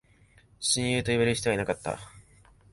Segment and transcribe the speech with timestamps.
[0.59, 1.99] 親友と呼べる人はいなかった